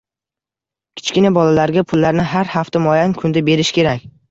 Kichkina 1.01 1.31
bolalarga 1.35 1.85
pullarni 1.93 2.27
har 2.33 2.51
hafta 2.57 2.83
muayyan 2.89 3.17
kunda 3.23 3.47
berish 3.53 3.75
kerak 3.79 4.13